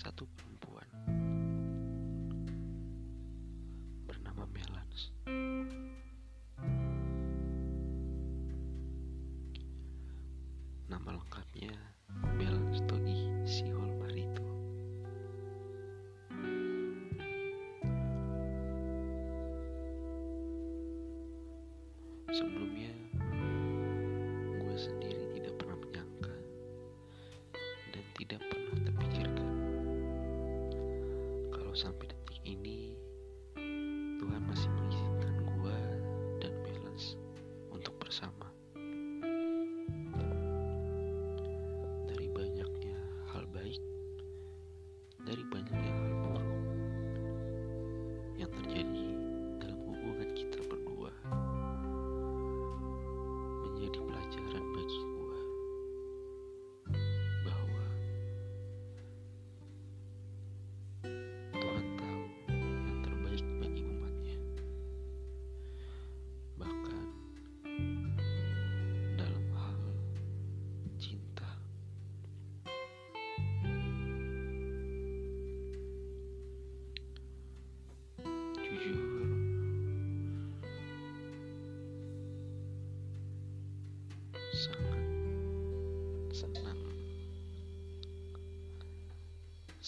[0.00, 0.88] satu perempuan
[4.08, 5.12] bernama Melans.
[10.88, 11.76] Nama lengkapnya
[12.32, 14.48] Melans Togi Sihol Marito.
[22.32, 22.99] Sebelumnya
[31.80, 32.09] something.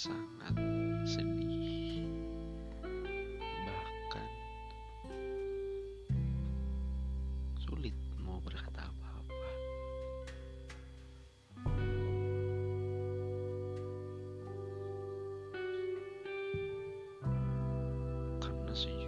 [0.03, 0.59] sangat
[1.07, 2.11] sedih.
[3.63, 4.27] Bahkan
[7.63, 9.47] sulit mau berkata apa-apa.
[18.43, 19.02] Karena sejujurnya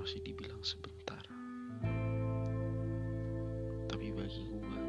[0.00, 1.20] masih dibilang sebentar.
[3.84, 4.80] Tapi bagi gua,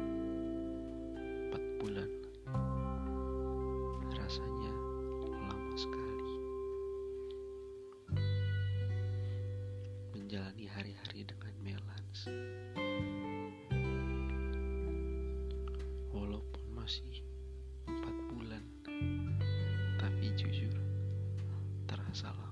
[1.52, 2.10] empat bulan
[4.16, 4.72] rasanya
[5.28, 6.32] lama sekali.
[10.16, 12.20] Menjalani hari-hari dengan melans.
[16.08, 17.20] Walaupun masih
[17.84, 18.64] empat bulan,
[20.00, 20.72] tapi jujur
[21.84, 22.51] terasa lama.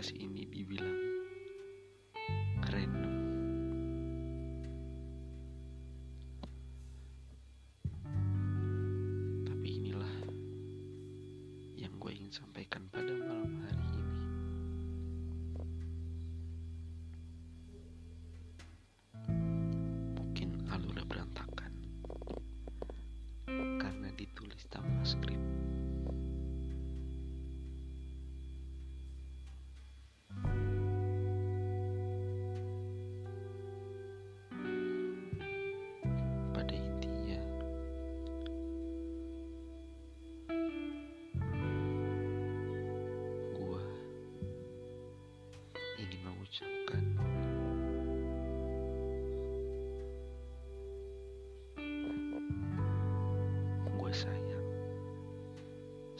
[0.00, 0.96] podcast ini dibilang
[2.64, 2.92] keren.
[9.44, 10.14] Tapi inilah
[11.76, 13.99] yang gue ingin sampaikan pada malam hari ini.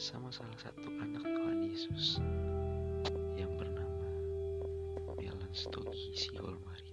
[0.01, 2.17] Sama salah satu anak Tuhan Yesus
[3.37, 4.09] yang bernama
[5.13, 6.90] Melan Stogi Siol Maria.